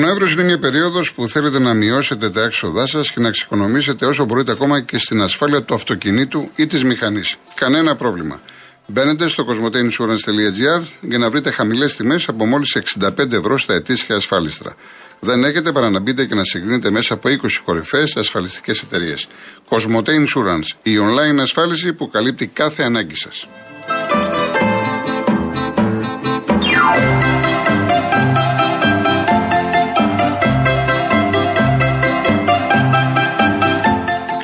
Νοέμβριος 0.00 0.32
είναι 0.32 0.42
μια 0.42 0.58
περίοδος 0.58 1.12
που 1.12 1.28
θέλετε 1.28 1.58
να 1.58 1.74
μειώσετε 1.74 2.30
τα 2.30 2.42
έξοδά 2.42 2.86
σας 2.86 3.12
και 3.12 3.20
να 3.20 3.28
εξοικονομήσετε 3.28 4.06
όσο 4.06 4.24
μπορείτε 4.24 4.52
ακόμα 4.52 4.80
και 4.80 4.98
στην 4.98 5.22
ασφάλεια 5.22 5.62
του 5.62 5.74
αυτοκινήτου 5.74 6.50
ή 6.56 6.66
της 6.66 6.84
μηχανής. 6.84 7.36
Κανένα 7.54 7.96
πρόβλημα. 7.96 8.40
Μπαίνετε 8.86 9.28
στο 9.28 9.44
cosmoteinsurance.gr 9.48 10.82
για 11.00 11.18
να 11.18 11.30
βρείτε 11.30 11.50
χαμηλές 11.50 11.96
τιμές 11.96 12.28
από 12.28 12.46
μόλις 12.46 12.76
65 13.00 13.32
ευρώ 13.32 13.58
στα 13.58 13.74
ετήσια 13.74 14.16
ασφάλιστρα. 14.16 14.74
Δεν 15.20 15.44
έχετε 15.44 15.72
παρά 15.72 15.90
να 15.90 16.00
μπείτε 16.00 16.24
και 16.24 16.34
να 16.34 16.44
συγκρίνετε 16.44 16.90
μέσα 16.90 17.14
από 17.14 17.28
20 17.28 17.34
κορυφαίες 17.64 18.16
ασφαλιστικές 18.16 18.82
εταιρείες. 18.82 19.26
Cosmote 19.68 20.08
Insurance, 20.08 20.78
η 20.82 20.96
online 20.98 21.38
ασφάλιση 21.40 21.92
που 21.92 22.08
καλύπτει 22.08 22.46
κάθε 22.46 22.82
ανάγκη 22.82 23.16
σας. 23.16 23.46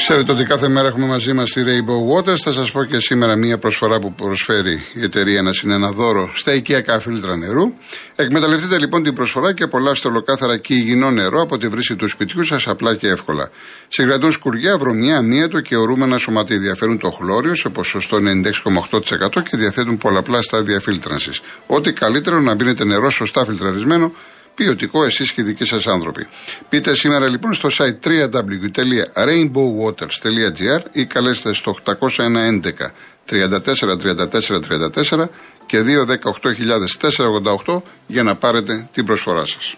Ξέρετε 0.09 0.33
ότι 0.33 0.45
κάθε 0.45 0.69
μέρα 0.69 0.89
έχουμε 0.89 1.07
μαζί 1.07 1.33
μας 1.33 1.51
τη 1.51 1.63
Rainbow 1.65 2.17
Waters. 2.17 2.37
Θα 2.37 2.53
σας 2.53 2.71
πω 2.71 2.85
και 2.85 2.99
σήμερα 3.01 3.37
μία 3.37 3.59
προσφορά 3.59 3.99
που 3.99 4.13
προσφέρει 4.13 4.83
η 4.93 5.03
εταιρεία 5.03 5.43
να 5.43 5.51
είναι 5.65 5.75
ένα 5.75 5.91
δώρο 5.91 6.31
στα 6.35 6.55
οικιακά 6.55 7.01
φίλτρα 7.01 7.37
νερού. 7.37 7.73
Εκμεταλλευτείτε 8.17 8.79
λοιπόν 8.79 9.03
την 9.03 9.15
προσφορά 9.15 9.53
και 9.53 9.63
απολαύστε 9.63 10.09
ολοκάθαρα 10.09 10.57
και 10.57 10.75
υγιεινό 10.75 11.11
νερό 11.11 11.41
από 11.41 11.59
τη 11.59 11.69
βρύση 11.69 11.97
του 11.97 12.09
σπιτιού 12.09 12.45
σας 12.45 12.69
απλά 12.69 12.95
και 12.95 13.09
εύκολα. 13.09 13.51
Συγκρατούν 13.89 14.33
σκουριά, 14.33 14.79
βρωμιά, 14.79 15.17
αμύετο 15.17 15.61
και 15.61 15.77
ορούμενα 15.77 16.19
σωματίδια. 16.19 16.61
Διαφέρουν 16.61 16.99
το 16.99 17.11
χλώριο 17.11 17.55
σε 17.55 17.69
ποσοστό 17.69 18.17
96,8% 18.17 19.43
και 19.51 19.57
διαθέτουν 19.57 19.99
πολλαπλά 19.99 20.43
στάδια 20.43 20.81
φίλτρανσης. 20.81 21.41
Ό,τι 21.67 21.93
καλύτερο 21.93 22.41
να 22.41 22.55
μπίνετε 22.55 22.85
νερό 22.85 23.11
σωστά 23.11 23.45
φιλτραρισμένο 23.45 24.13
ποιοτικό 24.57 25.05
εσείς 25.05 25.33
και 25.33 25.41
οι 25.41 25.45
δικοί 25.45 25.65
σας 25.65 25.87
άνθρωποι. 25.87 26.27
Πείτε 26.69 26.95
σήμερα 26.95 27.29
λοιπόν 27.29 27.55
στο 27.55 27.69
site 27.73 27.99
www.rainbowwaters.gr 28.07 30.81
ή 30.93 31.05
καλέστε 31.05 31.53
στο 31.53 31.77
811 31.85 32.61
34 33.31 33.31
34 33.31 33.43
34 35.15 35.29
και 35.67 35.83
218.488 37.67 37.81
για 38.07 38.23
να 38.23 38.35
πάρετε 38.35 38.89
την 38.93 39.05
προσφορά 39.05 39.47
σας. 39.47 39.77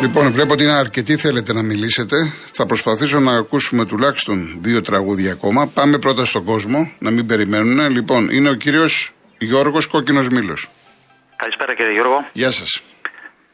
Λοιπόν, 0.00 0.32
βλέπω 0.32 0.52
ότι 0.52 0.62
είναι 0.62 0.72
αρκετοί 0.72 1.16
θέλετε 1.16 1.52
να 1.52 1.62
μιλήσετε. 1.62 2.16
Θα 2.44 2.66
προσπαθήσω 2.66 3.18
να 3.20 3.36
ακούσουμε 3.36 3.86
τουλάχιστον 3.86 4.58
δύο 4.60 4.80
τραγούδια 4.82 5.32
ακόμα. 5.32 5.70
Πάμε 5.74 5.98
πρώτα 5.98 6.24
στον 6.24 6.44
κόσμο, 6.44 6.92
να 6.98 7.10
μην 7.10 7.26
περιμένουν. 7.26 7.90
Λοιπόν, 7.90 8.30
είναι 8.30 8.48
ο 8.48 8.54
κύριος 8.54 9.12
Γιώργος 9.38 9.86
Κόκκινος 9.86 10.28
Μήλος. 10.28 10.68
Καλησπέρα 11.36 11.74
κύριε 11.74 11.92
Γιώργο. 11.92 12.28
Γεια 12.32 12.50
σας. 12.50 12.82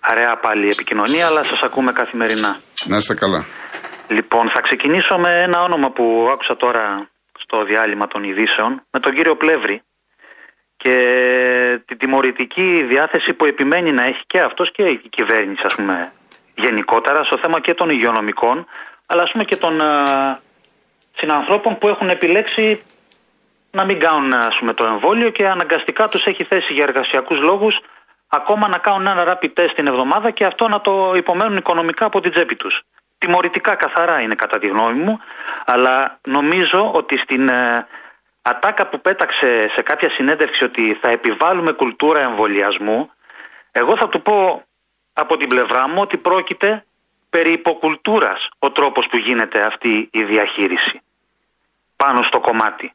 Αραιά 0.00 0.38
πάλι 0.42 0.68
επικοινωνία, 0.68 1.26
αλλά 1.26 1.44
σας 1.44 1.60
ακούμε 1.62 1.92
καθημερινά. 1.92 2.60
Να 2.84 2.96
είστε 2.96 3.14
καλά. 3.14 3.44
Λοιπόν, 4.08 4.50
θα 4.50 4.60
ξεκινήσω 4.60 5.18
με 5.18 5.30
ένα 5.46 5.62
όνομα 5.62 5.90
που 5.90 6.28
άκουσα 6.32 6.56
τώρα 6.56 7.08
στο 7.38 7.64
διάλειμμα 7.64 8.06
των 8.06 8.22
ειδήσεων, 8.24 8.82
με 8.90 9.00
τον 9.00 9.14
κύριο 9.14 9.36
Πλεύρη 9.36 9.82
και 10.76 10.96
την 11.86 11.98
τιμωρητική 11.98 12.84
διάθεση 12.88 13.32
που 13.32 13.44
επιμένει 13.44 13.92
να 13.92 14.04
έχει 14.04 14.22
και 14.26 14.40
αυτός 14.40 14.72
και 14.72 14.82
η 14.82 15.08
κυβέρνηση, 15.10 15.62
ας 15.64 15.74
πούμε, 15.74 16.12
γενικότερα 16.54 17.24
στο 17.24 17.38
θέμα 17.38 17.60
και 17.60 17.74
των 17.74 17.90
υγειονομικών, 17.90 18.66
αλλά 19.06 19.22
ας 19.22 19.30
πούμε 19.30 19.44
και 19.44 19.56
των 19.56 19.80
α, 19.80 20.40
συνανθρώπων 21.16 21.78
που 21.78 21.88
έχουν 21.88 22.08
επιλέξει 22.08 22.82
να 23.70 23.84
μην 23.84 24.00
κάνουν 24.00 24.32
ας 24.32 24.58
πούμε, 24.58 24.72
το 24.74 24.86
εμβόλιο 24.86 25.30
και 25.30 25.48
αναγκαστικά 25.48 26.08
τους 26.08 26.26
έχει 26.26 26.44
θέσει 26.44 26.72
για 26.72 26.82
εργασιακούς 26.82 27.40
λόγους 27.40 27.80
ακόμα 28.28 28.68
να 28.68 28.78
κάνουν 28.78 29.06
ένα 29.06 29.24
rapid 29.32 29.52
test 29.60 29.70
την 29.74 29.86
εβδομάδα 29.86 30.30
και 30.30 30.44
αυτό 30.44 30.68
να 30.68 30.80
το 30.80 31.12
υπομένουν 31.16 31.56
οικονομικά 31.56 32.04
από 32.04 32.20
την 32.20 32.30
τσέπη 32.30 32.56
τους. 32.56 32.82
Τιμωρητικά 33.18 33.74
καθαρά 33.74 34.20
είναι 34.20 34.34
κατά 34.34 34.58
τη 34.58 34.66
γνώμη 34.66 34.98
μου, 35.02 35.20
αλλά 35.64 36.18
νομίζω 36.26 36.90
ότι 36.92 37.18
στην 37.18 37.48
ε, 37.48 37.86
ατάκα 38.42 38.86
που 38.86 39.00
πέταξε 39.00 39.68
σε 39.68 39.82
κάποια 39.82 40.10
συνέντευξη 40.10 40.64
ότι 40.64 40.98
θα 41.00 41.10
επιβάλλουμε 41.10 41.72
κουλτούρα 41.72 42.20
εμβολιασμού, 42.20 43.10
εγώ 43.72 43.96
θα 43.96 44.08
του 44.08 44.22
πω 44.22 44.62
από 45.14 45.36
την 45.36 45.48
πλευρά 45.48 45.88
μου 45.88 46.00
ότι 46.00 46.16
πρόκειται 46.16 46.84
περί 47.30 47.52
υποκουλτούρας 47.52 48.48
ο 48.58 48.70
τρόπος 48.70 49.06
που 49.06 49.16
γίνεται 49.16 49.66
αυτή 49.66 50.08
η 50.12 50.22
διαχείριση 50.22 51.00
πάνω 51.96 52.22
στο 52.22 52.40
κομμάτι. 52.40 52.92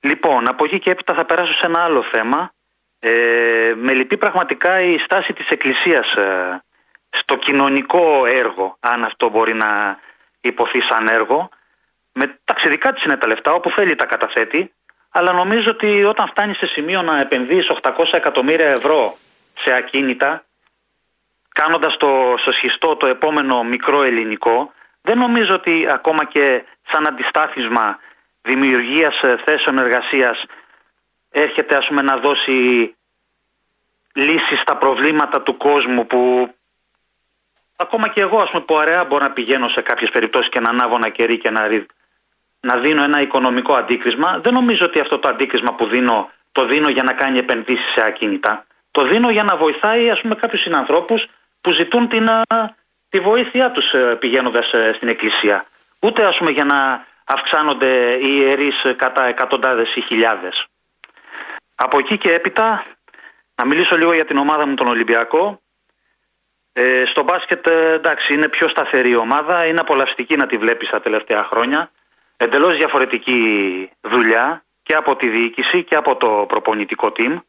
Λοιπόν, 0.00 0.48
από 0.48 0.64
εκεί 0.64 0.78
και 0.78 0.90
έπειτα 0.90 1.14
θα 1.14 1.24
περάσω 1.24 1.52
σε 1.52 1.66
ένα 1.66 1.82
άλλο 1.82 2.02
θέμα. 2.02 2.52
Ε, 3.00 3.72
με 3.76 3.92
λυπεί 3.92 4.16
πραγματικά 4.16 4.80
η 4.80 4.98
στάση 4.98 5.32
της 5.32 5.48
Εκκλησίας 5.48 6.12
ε, 6.12 6.62
στο 7.10 7.36
κοινωνικό 7.36 8.26
έργο, 8.26 8.76
αν 8.80 9.04
αυτό 9.04 9.28
μπορεί 9.28 9.54
να 9.54 9.98
υποθεί 10.40 10.80
σαν 10.80 11.08
έργο. 11.08 11.48
Με 12.12 12.38
ταξιδικά 12.44 12.92
της 12.92 13.04
είναι 13.04 13.16
τα 13.16 13.26
λεφτά, 13.26 13.52
όπου 13.52 13.70
θέλει 13.70 13.94
τα 13.94 14.04
καταθέτει, 14.04 14.72
αλλά 15.10 15.32
νομίζω 15.32 15.70
ότι 15.70 16.04
όταν 16.04 16.28
φτάνει 16.28 16.54
σε 16.54 16.66
σημείο 16.66 17.02
να 17.02 17.20
επενδύεις 17.20 17.70
800 17.82 17.90
εκατομμύρια 18.12 18.68
ευρώ 18.68 19.16
σε 19.58 19.72
ακίνητα, 19.72 20.44
κάνοντας 21.60 21.96
το 21.96 22.34
σοσχιστό 22.38 22.96
το 22.96 23.06
επόμενο 23.06 23.62
μικρό 23.62 24.02
ελληνικό, 24.02 24.72
δεν 25.02 25.18
νομίζω 25.18 25.54
ότι 25.54 25.86
ακόμα 25.90 26.24
και 26.24 26.64
σαν 26.90 27.06
αντιστάθισμα 27.06 27.98
δημιουργίας 28.42 29.22
ε, 29.22 29.40
θέσεων 29.44 29.78
εργασίας 29.78 30.44
έρχεται 31.30 31.76
ας 31.76 31.86
πούμε 31.86 32.02
να 32.02 32.16
δώσει 32.16 32.94
λύσεις 34.12 34.60
στα 34.60 34.76
προβλήματα 34.76 35.42
του 35.42 35.56
κόσμου 35.56 36.06
που 36.06 36.50
ακόμα 37.76 38.08
και 38.08 38.20
εγώ 38.20 38.40
ας 38.40 38.50
πούμε 38.50 38.64
που 38.64 38.78
αραιά 38.78 39.04
μπορώ 39.04 39.24
να 39.24 39.30
πηγαίνω 39.30 39.68
σε 39.68 39.80
κάποιες 39.80 40.10
περιπτώσεις 40.10 40.48
και 40.48 40.60
να 40.60 40.68
ανάβω 40.68 40.96
ένα 40.96 41.08
κερί 41.08 41.38
και 41.38 41.50
να, 41.50 41.68
να 42.60 42.76
δίνω 42.76 43.02
ένα 43.02 43.20
οικονομικό 43.20 43.74
αντίκρισμα 43.74 44.38
δεν 44.42 44.52
νομίζω 44.52 44.86
ότι 44.86 45.00
αυτό 45.00 45.18
το 45.18 45.28
αντίκρισμα 45.28 45.74
που 45.74 45.86
δίνω 45.86 46.30
το 46.52 46.66
δίνω 46.66 46.88
για 46.88 47.02
να 47.02 47.12
κάνει 47.12 47.38
επενδύσεις 47.38 47.92
σε 47.92 48.04
ακίνητα. 48.04 48.66
Το 48.90 49.06
δίνω 49.06 49.30
για 49.30 49.44
να 49.44 49.56
βοηθάει 49.56 50.10
ας 50.10 50.20
πούμε 50.20 50.34
κάποιους 50.34 50.60
συνανθρώπους 50.60 51.26
που 51.60 51.70
ζητούν 51.70 52.08
την, 52.08 52.28
τη 53.08 53.20
βοήθειά 53.20 53.70
τους 53.70 53.92
ε, 53.92 54.16
πηγαίνοντας 54.20 54.72
ε, 54.72 54.92
στην 54.94 55.08
εκκλησία 55.08 55.66
ούτε 56.00 56.24
ας 56.24 56.36
πούμε 56.38 56.50
για 56.50 56.64
να 56.64 57.06
αυξάνονται 57.24 58.14
οι 58.14 58.36
ιερείς 58.38 58.86
κατά 58.96 59.24
εκατοντάδες 59.24 59.94
ή 59.94 60.00
χιλιάδες. 60.00 60.66
Από 61.74 61.98
εκεί 61.98 62.18
και 62.18 62.32
έπειτα 62.32 62.84
να 63.54 63.66
μιλήσω 63.66 63.96
λίγο 63.96 64.12
για 64.12 64.24
την 64.24 64.36
ομάδα 64.36 64.66
μου 64.66 64.74
τον 64.74 64.86
Ολυμπιακό. 64.86 65.60
Ε, 66.72 67.04
στο 67.04 67.22
μπάσκετ 67.22 67.66
ε, 67.66 67.92
εντάξει 67.92 68.34
είναι 68.34 68.48
πιο 68.48 68.68
σταθερή 68.68 69.16
ομάδα, 69.16 69.66
είναι 69.66 69.80
απολαυστική 69.80 70.36
να 70.36 70.46
τη 70.46 70.56
βλέπεις 70.56 70.88
τα 70.88 71.00
τελευταία 71.00 71.44
χρόνια. 71.44 71.90
Εντελώς 72.36 72.76
διαφορετική 72.76 73.90
δουλειά 74.00 74.64
και 74.82 74.94
από 74.94 75.16
τη 75.16 75.28
διοίκηση 75.28 75.84
και 75.84 75.96
από 75.96 76.16
το 76.16 76.44
προπονητικό 76.48 77.12
team. 77.16 77.40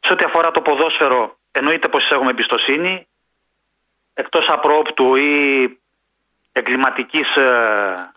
Σε 0.00 0.12
ό,τι 0.12 0.24
αφορά 0.24 0.50
το 0.50 0.60
ποδόσφαιρο 0.60 1.38
εννοείται 1.50 1.88
πως 1.88 2.10
έχουμε 2.10 2.30
εμπιστοσύνη. 2.30 3.07
Εκτός 4.20 4.48
απρόπτου 4.48 5.16
ή 5.16 5.78
εγκληματικής 6.52 7.36
ε, 7.36 8.12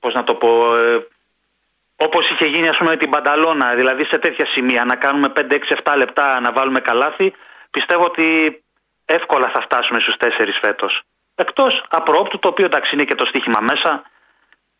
Πώς 0.00 0.14
να 0.14 0.24
το 0.24 0.34
πω, 0.34 0.76
ε, 0.76 1.06
όπως 1.96 2.30
είχε 2.30 2.46
γίνει 2.46 2.68
ας 2.68 2.76
πούμε 2.76 2.90
με 2.90 2.96
την 2.96 3.10
Πανταλώνα, 3.10 3.74
δηλαδή 3.74 4.04
σε 4.04 4.18
τέτοια 4.18 4.46
σημεία 4.46 4.84
να 4.84 4.96
κάνουμε 4.96 5.32
5-6-7 5.36 5.94
λεπτά 5.96 6.40
να 6.40 6.52
βάλουμε 6.52 6.80
καλάθι, 6.80 7.32
πιστεύω 7.70 8.04
ότι 8.04 8.62
εύκολα 9.04 9.50
θα 9.50 9.60
φτάσουμε 9.60 10.00
στους 10.00 10.16
4 10.18 10.28
φέτος. 10.60 11.02
Εκτός 11.34 11.84
απρόπτου, 11.88 12.38
το 12.38 12.48
οποίο 12.48 12.64
εντάξει 12.64 12.94
είναι 12.94 13.04
και 13.04 13.14
το 13.14 13.24
στοίχημα 13.24 13.60
μέσα 13.60 14.02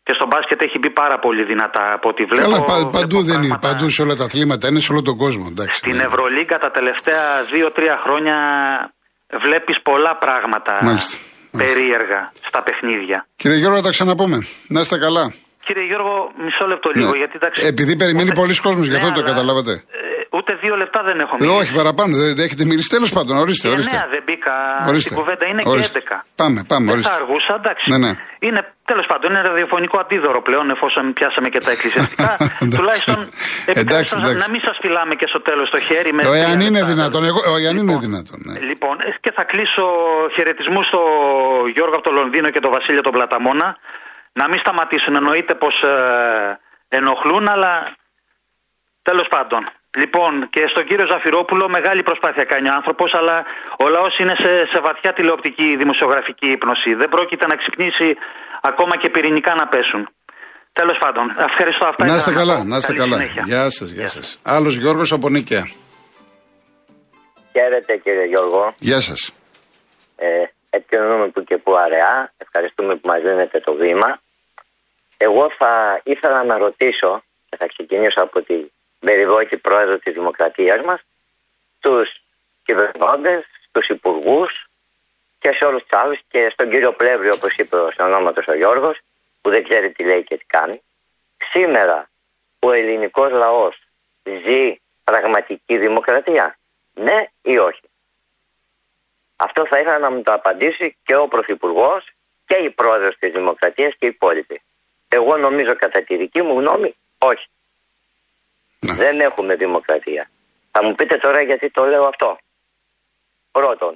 και 0.05 0.13
στο 0.17 0.25
μπάσκετ 0.29 0.59
έχει 0.67 0.77
μπει 0.81 0.91
πάρα 1.01 1.17
πολύ 1.25 1.43
δυνατά 1.51 1.83
από 1.97 2.07
ό,τι 2.11 2.23
βλέπω. 2.31 2.45
Καλά, 2.47 2.59
πα, 2.69 2.75
παντού 2.97 3.19
δεν 3.29 3.39
είναι. 3.43 3.57
Παντού 3.67 3.85
σε 3.95 4.01
όλα 4.05 4.15
τα 4.15 4.25
αθλήματα 4.29 4.63
είναι, 4.69 4.79
σε 4.85 4.91
όλο 4.93 5.01
τον 5.09 5.17
κόσμο. 5.23 5.45
Εντάξει, 5.53 5.77
Στην 5.81 5.95
ναι. 5.95 6.03
Ευρωλίγκα 6.09 6.57
τα 6.65 6.71
τελευταία 6.77 7.23
2-3 7.51 7.81
χρόνια 8.03 8.37
βλέπεις 9.45 9.77
πολλά 9.89 10.13
πράγματα. 10.23 10.73
Μάλιστα 10.87 11.17
περίεργα 11.63 12.19
στα 12.49 12.59
παιχνίδια. 12.65 13.17
Κύριε 13.41 13.57
Γιώργο, 13.61 13.77
θα 13.77 13.85
τα 13.87 13.89
ξαναπούμε. 13.95 14.37
Να 14.73 14.79
είστε 14.79 14.97
καλά. 15.05 15.25
Κύριε 15.65 15.85
Γιώργο, 15.89 16.13
μισό 16.45 16.65
λεπτό 16.71 16.89
λίγο. 16.95 17.11
Ναι. 17.11 17.17
Γιατί, 17.21 17.33
εντάξει, 17.39 17.59
Επειδή 17.73 17.93
περιμένει 18.01 18.31
πολλοί 18.41 18.55
κόσμος, 18.65 18.85
γι' 18.87 18.97
αυτό 18.99 19.09
ναι, 19.09 19.17
το 19.19 19.23
καταλάβατε. 19.31 19.71
Ε, 19.71 20.04
ούτε 20.37 20.51
δύο 20.63 20.75
λεπτά 20.81 20.99
δεν 21.09 21.17
έχω 21.23 21.33
μιλήσει. 21.35 21.57
όχι, 21.61 21.71
παραπάνω. 21.81 22.11
Δεν 22.17 22.45
έχετε 22.47 22.63
μιλήσει. 22.69 22.89
Τέλος 22.95 23.11
πάντων, 23.15 23.33
ορίστε. 23.43 23.67
ορίστε. 23.75 23.95
Ναι, 23.95 24.03
δεν 24.13 24.23
μπήκα. 24.27 24.53
Ορίστε. 24.89 25.09
Στην 25.09 25.17
κουβέντα 25.19 25.45
είναι 25.51 25.61
ορίστε. 25.73 25.99
και 25.99 26.05
11. 26.09 26.25
Πάμε, 26.41 26.59
πάμε. 26.71 26.87
Δεν 26.91 27.03
θα 27.09 27.15
αργούσα, 27.21 27.53
εντάξει. 27.61 27.85
Ναι, 27.91 27.97
ναι. 28.05 28.11
Είναι 28.47 28.61
τέλος 28.91 29.05
πάντων 29.11 29.27
είναι 29.31 29.41
ραδιοφωνικό 29.49 29.97
αντίδωρο 30.03 30.39
πλέον, 30.47 30.65
εφόσον 30.75 31.03
πιάσαμε 31.17 31.47
και 31.53 31.61
τα 31.65 31.71
εκκλησιαστικά. 31.75 32.29
Τουλάχιστον 32.77 33.17
εντάξει, 33.81 34.11
εντάξει. 34.17 34.37
να 34.45 34.49
μην 34.53 34.61
σας 34.67 34.77
φυλάμε 34.83 35.13
και 35.19 35.27
στο 35.31 35.39
τέλος 35.49 35.67
το 35.75 35.79
χέρι. 35.87 36.11
Με 36.17 36.21
ο 36.31 36.33
εάν 36.41 36.59
είναι 36.65 36.81
δυνατόν. 36.91 37.23
Εγώ, 37.29 37.39
ο 37.53 37.57
εάν 37.63 37.75
είναι 37.81 37.93
λοιπόν, 37.93 38.05
δυνατόν. 38.07 38.39
Ναι. 38.47 38.55
Λοιπόν, 38.69 38.95
ε, 39.07 39.09
και 39.23 39.31
θα 39.37 39.43
κλείσω 39.51 39.83
χαιρετισμού 40.35 40.81
στο 40.89 41.01
Γιώργο 41.75 41.95
από 41.97 42.05
το 42.09 42.13
Λονδίνο 42.19 42.47
και 42.53 42.61
τον 42.65 42.71
Βασίλειο 42.77 43.01
τον 43.07 43.13
Πλαταμόνα. 43.17 43.67
Να 44.39 44.45
μην 44.49 44.59
σταματήσουν. 44.63 45.13
Εννοείται 45.21 45.53
πως 45.63 45.75
ε, 45.81 45.95
ενοχλούν, 46.97 47.45
αλλά 47.55 47.73
Τέλος 49.09 49.27
πάντων. 49.35 49.61
Λοιπόν, 50.01 50.49
και 50.49 50.63
στον 50.67 50.83
κύριο 50.85 51.05
Ζαφυρόπουλο 51.05 51.69
μεγάλη 51.69 52.03
προσπάθεια 52.03 52.43
κάνει 52.43 52.67
ο 52.69 52.73
άνθρωπος, 52.73 53.13
αλλά 53.13 53.37
ο 53.83 53.87
λαός 53.87 54.19
είναι 54.19 54.35
σε, 54.43 54.51
σε 54.71 54.79
βαθιά 54.79 55.13
τηλεοπτική 55.13 55.75
δημοσιογραφική 55.77 56.47
ύπνοση. 56.57 56.93
Δεν 56.93 57.09
πρόκειται 57.09 57.45
να 57.51 57.55
ξυπνήσει 57.55 58.17
ακόμα 58.61 58.97
και 58.97 59.09
πυρηνικά 59.09 59.55
να 59.55 59.67
πέσουν. 59.67 60.07
Τέλος 60.73 60.97
πάντων, 60.97 61.25
ευχαριστώ 61.49 61.85
αυτά. 61.85 62.05
Να 62.05 62.15
είστε 62.15 62.33
καλά, 62.33 62.63
να 62.63 62.77
είστε 62.77 62.93
καλά. 62.93 63.17
Γεια 63.23 63.69
σας, 63.69 63.89
γεια 63.89 64.07
σας. 64.07 64.39
Άλλος 64.43 64.75
Γιώργος 64.75 65.11
από 65.11 65.29
Νίκαια. 65.29 65.63
Χαίρετε 67.51 67.97
κύριε 67.97 68.25
Γιώργο. 68.25 68.73
Γεια 68.79 69.01
σας. 69.01 69.33
Ε, 70.15 70.27
επικοινωνούμε 70.69 71.27
που 71.27 71.43
και 71.43 71.57
που 71.57 71.75
αραιά. 71.75 72.33
Ευχαριστούμε 72.37 72.95
που 72.95 73.07
μας 73.07 73.21
δίνετε 73.21 73.59
το 73.59 73.73
βήμα. 73.73 74.19
Εγώ 75.17 75.45
θα 75.57 76.01
ήθελα 76.03 76.43
να 76.43 76.57
ρωτήσω, 76.57 77.23
και 77.49 77.57
θα 77.57 77.67
ξεκινήσω 77.67 78.21
από 78.21 78.41
την 78.41 78.71
περιβόητη 79.05 79.57
πρόεδρο 79.57 79.97
της 79.97 80.13
Δημοκρατίας 80.13 80.85
μας, 80.85 81.01
τους 81.79 82.21
κυβερνώντες, 82.63 83.43
τους 83.71 83.89
υπουργούς 83.89 84.69
και 85.39 85.51
σε 85.51 85.65
όλους 85.65 85.81
τους 85.81 85.99
άλλους 85.99 86.19
και 86.27 86.49
στον 86.53 86.69
κύριο 86.69 86.93
Πλεύρη, 86.93 87.31
όπως 87.31 87.55
είπε 87.57 87.75
ο 87.75 87.89
ονόματος 87.99 88.47
ο 88.47 88.53
Γιώργος, 88.53 88.97
που 89.41 89.49
δεν 89.49 89.63
ξέρει 89.63 89.91
τι 89.91 90.03
λέει 90.03 90.23
και 90.23 90.37
τι 90.37 90.45
κάνει. 90.45 90.81
Σήμερα 91.51 92.09
ο 92.59 92.71
ελληνικός 92.71 93.31
λαός 93.31 93.79
ζει 94.23 94.79
πραγματική 95.03 95.77
δημοκρατία. 95.77 96.57
Ναι 96.93 97.25
ή 97.41 97.57
όχι. 97.57 97.89
Αυτό 99.35 99.65
θα 99.65 99.79
ήθελα 99.79 99.99
να 99.99 100.11
μου 100.11 100.21
το 100.21 100.33
απαντήσει 100.33 100.97
και 101.03 101.15
ο 101.15 101.27
Πρωθυπουργός 101.27 102.09
και 102.45 102.55
η 102.55 102.69
πρόεδρος 102.69 103.15
της 103.19 103.31
Δημοκρατίας 103.31 103.93
και 103.99 104.05
οι 104.05 104.09
υπόλοιποι. 104.09 104.61
Εγώ 105.07 105.37
νομίζω 105.37 105.75
κατά 105.75 106.01
τη 106.01 106.15
δική 106.17 106.41
μου 106.41 106.59
γνώμη 106.59 106.95
όχι. 107.17 107.47
Ναι. 108.87 108.93
Δεν 108.93 109.19
έχουμε 109.19 109.55
δημοκρατία. 109.55 110.29
Θα 110.71 110.83
μου 110.83 110.95
πείτε 110.95 111.17
τώρα 111.17 111.41
γιατί 111.41 111.69
το 111.69 111.85
λέω 111.85 112.05
αυτό. 112.05 112.37
Πρώτον, 113.51 113.95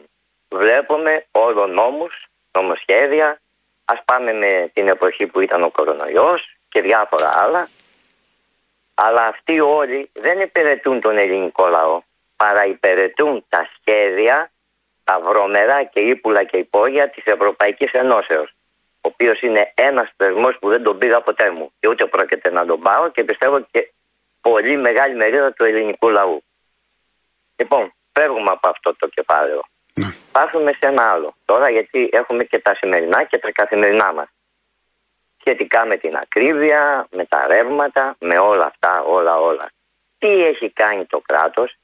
βλέπουμε 0.49 1.25
όλο 1.31 1.67
νόμους, 1.67 2.27
νομοσχέδια, 2.51 3.39
ας 3.85 4.01
πάμε 4.05 4.33
με 4.33 4.71
την 4.73 4.87
εποχή 4.87 5.27
που 5.27 5.39
ήταν 5.39 5.63
ο 5.63 5.69
κορονοϊός 5.69 6.57
και 6.69 6.81
διάφορα 6.81 7.29
άλλα, 7.43 7.67
αλλά 8.93 9.25
αυτοί 9.25 9.59
όλοι 9.59 10.09
δεν 10.13 10.39
υπηρετούν 10.39 11.01
τον 11.01 11.17
ελληνικό 11.17 11.67
λαό 11.67 12.01
παραυπηρετούν 12.35 13.45
τα 13.49 13.69
σχέδια, 13.75 14.51
τα 15.03 15.19
βρωμερά 15.19 15.83
και 15.83 15.99
ύπουλα 15.99 16.43
και 16.43 16.57
υπόγεια 16.57 17.09
της 17.09 17.23
Ευρωπαϊκής 17.25 17.91
Ενώσεως 17.91 18.53
ο 19.01 19.07
οποίος 19.11 19.41
είναι 19.41 19.71
ένας 19.75 20.09
θεσμός 20.17 20.57
που 20.59 20.69
δεν 20.69 20.83
τον 20.83 20.97
πήγα 20.97 21.21
ποτέ 21.21 21.51
μου 21.51 21.71
και 21.79 21.87
ούτε 21.87 22.05
πρόκειται 22.05 22.51
να 22.51 22.65
τον 22.65 22.79
πάω 22.81 23.09
και 23.09 23.23
πιστεύω 23.23 23.67
και 23.71 23.91
πολύ 24.49 24.77
μεγάλη 24.77 25.15
μερίδα 25.15 25.53
του 25.53 25.63
ελληνικού 25.63 26.09
λαού. 26.09 26.43
Λοιπόν, 27.55 27.93
φεύγουμε 28.11 28.51
από 28.51 28.67
αυτό 28.67 28.95
το 28.95 29.07
κεφάλαιο. 29.07 29.61
Ναι. 29.93 30.05
Πάθουμε 30.31 30.71
σε 30.71 30.87
ένα 30.87 31.03
άλλο. 31.11 31.33
Τώρα 31.45 31.69
γιατί 31.69 32.09
έχουμε 32.11 32.43
και 32.43 32.59
τα 32.59 32.75
σημερινά 32.75 33.23
και 33.23 33.37
τα 33.37 33.51
καθημερινά 33.51 34.13
μας. 34.13 34.27
Σχετικά 35.39 35.85
με 35.85 35.97
την 35.97 36.15
ακρίβεια, 36.15 37.07
με 37.11 37.25
τα 37.25 37.47
ρεύματα, 37.47 38.15
με 38.19 38.37
όλα 38.37 38.65
αυτά, 38.65 39.03
όλα 39.03 39.35
όλα. 39.39 39.71
Τι 40.17 40.45
έχει 40.45 40.69
κάνει 40.71 41.05
το 41.05 41.19
κράτος 41.19 41.79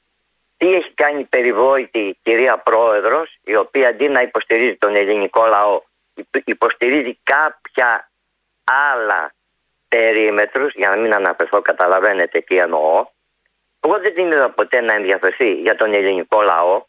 τι 0.57 0.73
έχει 0.73 0.93
κάνει 0.93 1.19
η 1.19 1.25
περιβόητη 1.25 2.17
κυρία 2.21 2.57
Πρόεδρος, 2.57 3.37
η 3.43 3.55
οποία 3.55 3.87
αντί 3.87 4.07
να 4.07 4.21
υποστηρίζει 4.21 4.75
τον 4.75 4.95
ελληνικό 4.95 5.45
λαό, 5.45 5.81
υποστηρίζει 6.45 7.19
κάποια 7.23 8.09
άλλα 8.93 9.33
περίμετρους, 9.95 10.73
για 10.73 10.89
να 10.89 10.95
μην 10.95 11.13
αναφερθώ 11.13 11.61
καταλαβαίνετε 11.61 12.39
τι 12.39 12.57
εννοώ. 12.57 13.05
Εγώ 13.79 13.99
δεν 13.99 14.13
την 14.13 14.31
είδα 14.31 14.49
ποτέ 14.49 14.81
να 14.81 14.93
ενδιαφερθεί 14.93 15.53
για 15.53 15.75
τον 15.75 15.93
ελληνικό 15.93 16.41
λαό, 16.41 16.85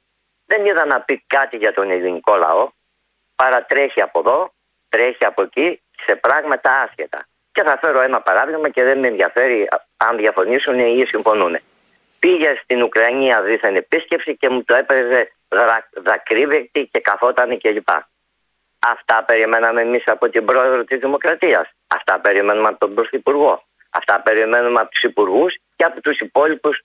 δεν 0.46 0.64
είδα 0.64 0.84
να 0.84 1.00
πει 1.00 1.24
κάτι 1.26 1.56
για 1.56 1.72
τον 1.72 1.90
ελληνικό 1.90 2.36
λαό, 2.36 2.70
παρατρέχει 3.36 4.00
από 4.00 4.18
εδώ, 4.18 4.52
τρέχει 4.88 5.24
από 5.24 5.42
εκεί, 5.42 5.82
σε 6.04 6.16
πράγματα 6.16 6.70
άσχετα. 6.82 7.26
Και 7.52 7.62
θα 7.62 7.78
φέρω 7.80 8.00
ένα 8.00 8.20
παράδειγμα 8.20 8.68
και 8.68 8.82
δεν 8.82 8.98
με 8.98 9.06
ενδιαφέρει 9.06 9.68
αν 9.96 10.16
διαφωνήσουν 10.16 10.78
ή 10.78 11.04
συμφωνούν 11.06 11.58
πήγε 12.18 12.60
στην 12.62 12.82
Ουκρανία 12.82 13.42
δίθεν 13.42 13.76
επίσκεψη 13.76 14.36
και 14.36 14.48
μου 14.48 14.64
το 14.64 14.74
έπαιζε 14.74 15.32
δακρύβεκτη 16.02 16.88
και 16.92 17.00
καθόταν 17.00 17.58
κλπ. 17.58 17.88
Αυτά 18.78 19.24
περιμέναμε 19.24 19.80
εμείς 19.80 20.02
από 20.06 20.28
την 20.28 20.44
πρόεδρο 20.44 20.84
της 20.84 20.98
Δημοκρατίας. 20.98 21.70
Αυτά 21.86 22.20
περιμένουμε 22.20 22.68
από 22.68 22.78
τον 22.78 22.94
Πρωθυπουργό. 22.94 23.64
Αυτά 23.90 24.20
περιμένουμε 24.20 24.80
από 24.80 24.90
τους 24.90 25.02
υπουργούς 25.02 25.58
και 25.76 25.84
από 25.84 26.00
τους 26.00 26.18
υπόλοιπους 26.18 26.82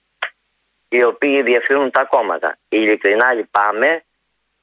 οι 0.88 1.02
οποίοι 1.02 1.42
διευθύνουν 1.42 1.90
τα 1.90 2.04
κόμματα. 2.04 2.58
Ειλικρινά 2.68 3.32
λυπάμαι, 3.32 4.04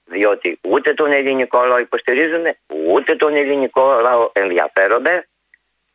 διότι 0.06 0.60
ούτε 0.62 0.94
τον 0.94 1.12
ελληνικό 1.12 1.66
λαό 1.66 1.80
υποστηρίζουν, 1.80 2.46
ούτε 2.88 3.16
τον 3.16 3.36
ελληνικό 3.36 4.00
λαό 4.02 4.30
ενδιαφέρονται 4.34 5.28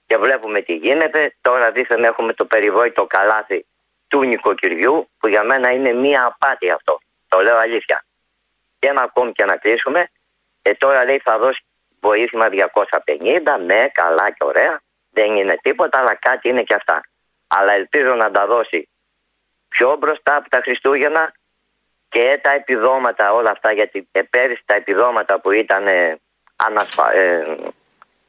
και 0.06 0.16
βλέπουμε 0.16 0.60
τι 0.60 0.74
γίνεται. 0.74 1.34
Τώρα 1.40 1.70
δίθεν 1.70 2.04
έχουμε 2.04 2.32
το 2.32 2.44
περιβόητο 2.44 3.06
καλάθι 3.06 3.66
του 4.08 4.24
νοικοκυριού 4.24 5.08
που 5.18 5.28
για 5.28 5.44
μένα 5.44 5.70
είναι 5.70 5.92
μία 5.92 6.24
απάτη 6.24 6.70
αυτό. 6.70 6.98
Το 7.28 7.40
λέω 7.40 7.56
αλήθεια. 7.56 8.04
Και 8.78 8.88
ένα 8.88 9.02
ακόμη 9.02 9.32
και 9.32 9.44
να 9.44 9.56
κλείσουμε. 9.56 10.10
Ε, 10.66 10.74
τώρα 10.74 11.04
λέει 11.04 11.18
θα 11.18 11.38
δώσει 11.38 11.64
βοήθημα 12.00 12.48
250, 12.50 13.64
ναι, 13.64 13.88
καλά 13.92 14.30
και 14.30 14.44
ωραία. 14.44 14.80
Δεν 15.10 15.36
είναι 15.36 15.58
τίποτα, 15.62 15.98
αλλά 15.98 16.14
κάτι 16.14 16.48
είναι 16.48 16.62
και 16.62 16.74
αυτά. 16.74 17.00
Αλλά 17.46 17.72
ελπίζω 17.72 18.14
να 18.14 18.30
τα 18.30 18.46
δώσει 18.46 18.88
πιο 19.68 19.96
μπροστά 19.98 20.36
από 20.36 20.48
τα 20.48 20.60
Χριστούγεννα 20.62 21.32
και 22.08 22.38
τα 22.42 22.50
επιδόματα 22.50 23.32
όλα 23.32 23.50
αυτά, 23.50 23.72
γιατί 23.72 24.08
ε, 24.12 24.22
πέρυσι 24.22 24.62
τα 24.64 24.74
επιδόματα 24.74 25.40
που 25.40 25.50
ήταν 25.50 25.86
ε, 25.86 26.20
ανασφα... 26.56 27.12
ε, 27.12 27.56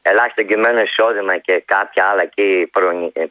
ελάχιστο 0.02 0.42
κειμένο 0.42 0.80
εισόδημα 0.80 1.38
και 1.38 1.62
κάποια 1.64 2.04
άλλα 2.04 2.22
εκεί 2.22 2.70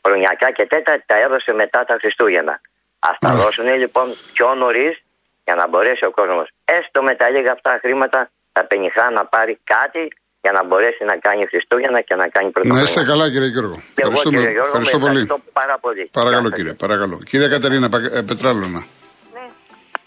προνοιακά 0.02 0.52
και 0.52 0.66
τέτα 0.66 1.04
τα 1.06 1.16
έδωσε 1.18 1.54
μετά 1.54 1.86
τα 1.86 1.98
Χριστούγεννα. 2.00 2.62
Α 3.00 3.10
τα 3.20 3.36
δώσουν 3.36 3.76
λοιπόν 3.76 4.16
πιο 4.34 4.56
νωρίς 4.56 5.04
για 5.44 5.56
να 5.56 5.68
μπορέσει 5.68 6.06
ο 6.06 6.12
κόσμος 6.12 6.50
έστω 6.66 7.04
με 7.04 7.16
τα 7.16 7.30
λίγα 7.30 7.52
αυτά 7.52 7.80
χρήματα 7.82 8.30
τα 8.56 8.62
πενιχά 8.70 9.06
να 9.18 9.24
πάρει 9.34 9.54
κάτι 9.74 10.04
για 10.44 10.52
να 10.58 10.62
μπορέσει 10.68 11.04
να 11.12 11.16
κάνει 11.26 11.42
Χριστούγεννα 11.52 12.00
και 12.08 12.16
να 12.22 12.26
κάνει 12.36 12.50
πρωτοβουλία. 12.54 12.84
Να 12.84 12.88
είστε 12.88 13.02
καλά 13.12 13.26
κύριε 13.34 13.52
Γιώργο. 13.56 13.78
Και 13.96 14.04
εγώ, 14.08 14.20
κύριε 14.34 14.52
Γιώργο 14.56 14.72
ευχαριστώ, 14.72 15.00
πολύ. 15.06 15.22
πάρα 15.60 15.76
πολύ. 15.86 16.04
Παρακαλώ 16.20 16.50
κύριε, 16.58 16.74
παρακαλώ. 16.84 17.16
Κύριε 17.32 17.48
Κατερίνα 17.56 17.88
ε, 18.20 18.22
Πετράλωνα. 18.30 18.82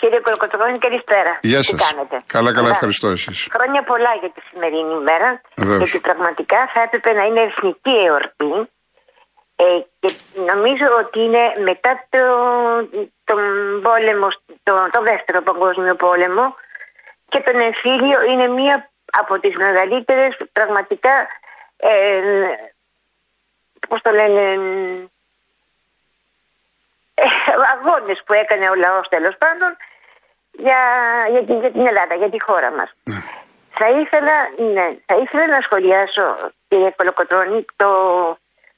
Κύριε 0.01 0.21
Κολοκοτρώνη, 0.27 0.79
καλησπέρα. 0.87 1.33
Γεια 1.51 1.63
σας. 1.69 1.81
Καλά, 2.35 2.51
καλά, 2.57 2.69
ευχαριστώ 2.77 3.09
εσείς. 3.17 3.39
Χρόνια 3.57 3.83
πολλά 3.91 4.13
για 4.23 4.31
τη 4.35 4.41
σημερινή 4.49 4.95
ημέρα. 5.03 5.29
Γιατί 5.81 5.99
πραγματικά 6.09 6.59
θα 6.73 6.81
έπρεπε 6.87 7.11
να 7.19 7.23
είναι 7.29 7.43
εθνική 7.51 7.97
εορτή. 8.09 8.53
Ε, 9.63 9.65
και 10.01 10.11
νομίζω 10.53 10.87
ότι 11.03 11.19
είναι 11.27 11.45
μετά 11.69 11.93
το, 12.15 12.25
τον 13.29 13.41
πόλεμο, 13.87 14.29
το, 14.67 14.73
το 14.95 15.01
δεύτερο 15.11 15.39
παγκόσμιο 15.49 15.95
πόλεμο 16.05 16.45
και 17.29 17.41
τον 17.41 17.61
εμφύλιο 17.61 18.23
είναι 18.23 18.49
μία 18.49 18.91
από 19.13 19.39
τις 19.41 19.57
μεγαλύτερες 19.57 20.37
πραγματικά 20.53 21.29
ε, 21.77 22.23
πώς 23.89 24.03
το 24.03 24.11
λένε 24.11 24.43
ε, 27.15 27.25
αγώνες 27.77 28.23
που 28.27 28.33
έκανε 28.33 28.69
ο 28.69 28.75
λαός 28.75 29.09
τέλος 29.09 29.37
πάντων 29.39 29.77
για, 30.53 30.81
για, 31.31 31.45
την, 31.45 31.61
για 31.61 31.71
την 31.71 31.87
Ελλάδα, 31.87 32.15
για 32.15 32.31
τη 32.31 32.43
χώρα 32.43 32.71
μας. 32.71 32.95
Ναι. 33.05 33.23
Θα 33.71 33.89
ήθελα, 33.91 34.35
ναι, 34.73 34.97
θα 35.07 35.17
ήθελα 35.17 35.47
να 35.47 35.61
σχολιάσω, 35.61 36.37
κύριε 36.69 36.91
Κολοκοτρώνη, 36.97 37.65
το 37.77 37.89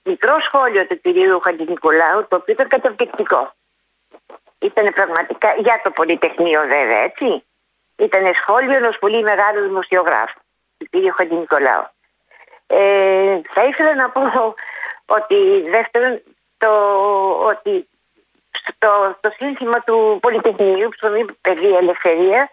μικρό 0.02 0.40
σχόλιο 0.40 0.87
του 0.87 1.00
κυρίου 1.00 1.40
Χαντινικολάου, 1.40 2.26
το 2.28 2.37
οποίο 2.37 2.54
ήταν 2.54 2.69
καταπληκτικό. 2.69 3.52
Ήταν 4.59 4.92
πραγματικά 4.95 5.54
για 5.59 5.80
το 5.83 5.90
Πολυτεχνείο 5.90 6.61
βέβαια, 6.61 6.99
έτσι. 6.99 7.45
Ήταν 8.00 8.35
σχόλιο 8.35 8.76
ενός 8.76 8.99
πολύ 8.99 9.23
μεγάλου 9.23 9.62
δημοσιογράφου, 9.62 10.38
του 10.78 10.87
κυρίου 10.90 11.12
Χαντινικολάου. 11.12 11.87
Ε, 12.66 13.40
θα 13.54 13.64
ήθελα 13.64 13.95
να 13.95 14.11
πω 14.11 14.54
ότι 15.07 15.69
δεύτερον, 15.71 16.23
το, 16.59 16.71
ότι 17.45 17.88
στο, 18.50 19.14
στο 19.19 19.30
σύνθημα 19.37 19.80
του 19.80 20.19
Πολυτεχνείου, 20.23 20.88
ψωμί, 20.88 21.25
παιδεία, 21.40 21.78
ελευθερία, 21.78 22.50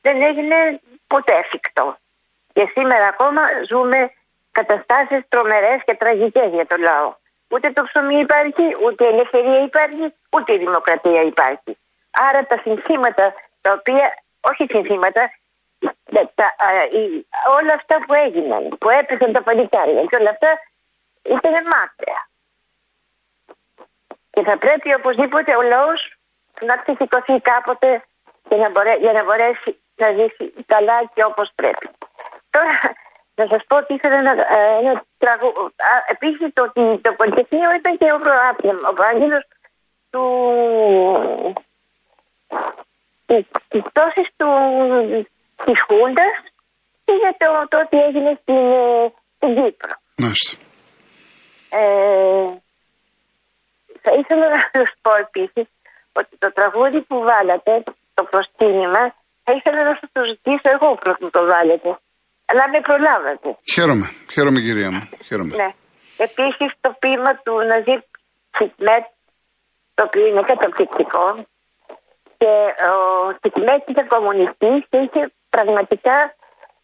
δεν 0.00 0.22
έγινε 0.22 0.80
ποτέ 1.06 1.32
εφικτό. 1.32 1.96
Και 2.52 2.70
σήμερα 2.74 3.06
ακόμα 3.06 3.40
ζούμε 3.68 4.12
καταστάσεις 4.50 5.20
τρομερές 5.28 5.80
και 5.84 5.94
τραγικές 5.94 6.50
για 6.52 6.66
το 6.66 6.76
λαό. 6.78 7.14
Ούτε 7.48 7.70
το 7.70 7.82
ψωμί 7.82 8.18
υπάρχει, 8.18 8.76
ούτε 8.84 9.04
η 9.04 9.08
ελευθερία 9.08 9.62
υπάρχει, 9.62 10.14
ούτε 10.30 10.52
η 10.52 10.58
δημοκρατία 10.58 11.22
υπάρχει. 11.22 11.78
Άρα 12.10 12.46
τα 12.46 12.60
συνθήματα 12.62 13.34
τα 13.60 13.72
οποία, 13.72 14.14
όχι 14.40 14.66
συνθήματα, 14.68 15.32
τα, 16.34 16.54
όλα 17.60 17.74
αυτά 17.74 18.04
που 18.06 18.14
έγιναν, 18.14 18.68
που 18.68 18.88
έπεσαν 18.88 19.32
τα 19.32 19.42
παλικάρια 19.42 20.04
και 20.04 20.16
όλα 20.16 20.30
αυτά 20.30 20.60
ήταν 21.22 21.52
μάταια. 21.52 22.28
Και 24.30 24.42
θα 24.42 24.58
πρέπει 24.58 24.94
οπωσδήποτε 24.94 25.56
ο 25.56 25.62
λαός 25.62 26.16
να 26.60 26.76
ξεσηκωθεί 26.76 27.40
κάποτε 27.40 28.04
για 28.48 28.56
να, 28.56 28.70
μπορέ, 28.70 28.96
για 28.96 29.12
να 29.12 29.24
μπορέσει 29.24 29.80
να 29.94 30.12
ζήσει 30.12 30.52
καλά 30.66 31.04
και 31.14 31.24
όπως 31.24 31.50
πρέπει. 31.54 31.90
Τώρα 32.50 32.94
να 33.34 33.46
σας 33.46 33.64
πω 33.66 33.76
ότι 33.76 33.94
ήθελα 33.94 34.16
ένα, 34.16 34.32
ένα 34.80 35.04
τραγούδι. 35.18 35.74
Επίσης 36.06 36.52
το, 36.52 36.72
το 37.00 37.12
Πολυτεχνείο 37.12 37.74
ήταν 37.74 37.98
και 37.98 38.12
ο, 38.12 38.20
ο 38.88 38.92
προάγγελο 38.92 39.42
του. 40.10 41.54
Τη 43.68 43.78
πτώση 43.88 44.22
της 45.64 45.80
Χούντας 45.86 46.34
και 47.04 47.12
για 47.22 47.32
το, 47.38 47.48
το 47.68 47.76
ότι 47.84 47.96
έγινε 48.06 48.38
στην, 48.42 48.64
στην 49.36 49.50
Κύπρο. 49.58 49.94
Μάλιστα. 50.16 50.56
Ε, 51.78 52.46
θα 54.02 54.12
ήθελα 54.20 54.46
να 54.56 54.60
σας 54.72 54.90
πω 55.02 55.10
επίσης 55.26 55.66
ότι 56.12 56.36
το 56.38 56.52
τραγούδι 56.52 57.00
που 57.08 57.16
βάλατε, 57.30 57.82
το 58.14 58.22
προσκύνημα, 58.30 59.02
θα 59.44 59.52
ήθελα 59.58 59.80
να 59.88 59.94
σας 60.00 60.08
το 60.12 60.24
ζητήσω 60.24 60.68
εγώ 60.76 60.88
πρώτα 60.94 61.30
το 61.30 61.42
βάλετε. 61.52 61.90
Αλλά 62.50 62.64
με 62.72 62.80
προλάβατε. 62.80 63.48
Χαίρομαι, 63.72 64.06
χαίρομαι 64.32 64.60
κυρία 64.60 64.90
μου. 64.90 65.08
Χαίρομαι. 65.26 65.54
Ναι. 65.56 65.70
Επίσης 66.26 66.70
το 66.80 66.96
ποίημα 66.98 67.32
του 67.44 67.54
Ναζίρ 67.68 68.00
Τσιτμέτ, 68.52 69.04
το 69.94 70.02
οποίο 70.06 70.26
είναι 70.26 70.42
καταπληκτικό. 70.52 71.24
Και 72.40 72.52
ο 72.94 72.98
Τσιτμέτ 73.40 73.82
ήταν 73.88 74.06
κομμουνιστής 74.14 74.80
και 74.90 74.98
είχε 75.04 75.22
πραγματικά 75.54 76.16